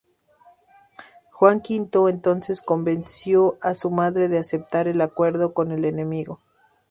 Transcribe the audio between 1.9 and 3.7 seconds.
entonces convenció